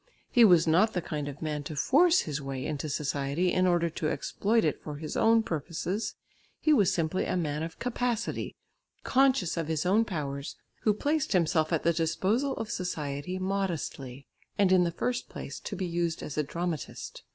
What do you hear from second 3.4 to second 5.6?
in order to exploit it for his own